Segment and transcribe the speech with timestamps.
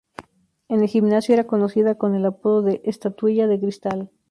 [0.67, 4.09] En el gimnasio era conocida con el apodo de Estatuilla de Cristal.